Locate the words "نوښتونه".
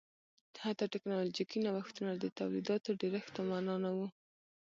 1.65-2.11